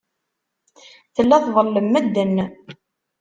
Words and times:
Tella 1.15 1.37
tḍellem 1.45 1.87
medden. 1.89 2.35